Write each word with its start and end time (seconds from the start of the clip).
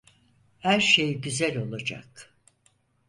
Her 0.59 0.79
şey 0.79 1.21
güzel 1.21 1.57
olacak. 1.57 2.33